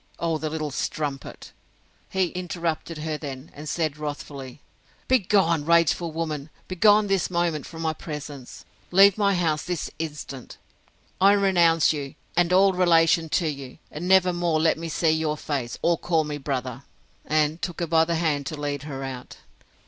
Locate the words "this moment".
7.05-7.67